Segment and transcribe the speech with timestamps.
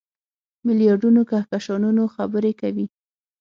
[0.65, 2.85] میلیاردونو کهکشانونو خبرې کوي.